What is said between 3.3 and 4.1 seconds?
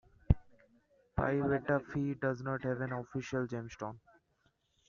gemstone.